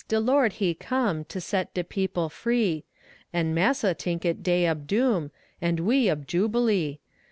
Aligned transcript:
De 0.07 0.19
Lord 0.19 0.53
he 0.53 0.73
come 0.73 1.23
To 1.25 1.39
set 1.39 1.75
de 1.75 1.83
people 1.83 2.27
free; 2.27 2.85
An' 3.31 3.53
massa 3.53 3.93
tink 3.93 4.25
it 4.25 4.41
day 4.41 4.67
ob 4.67 4.87
doom, 4.87 5.29
An' 5.61 5.85
we 5.85 6.09
ob 6.09 6.25
jubilee. 6.25 6.97